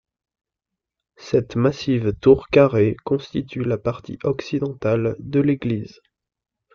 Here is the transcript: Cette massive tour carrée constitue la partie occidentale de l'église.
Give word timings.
Cette 1.17 1.55
massive 1.55 2.13
tour 2.19 2.47
carrée 2.47 2.95
constitue 3.05 3.63
la 3.63 3.77
partie 3.77 4.17
occidentale 4.23 5.15
de 5.19 5.39
l'église. 5.41 5.99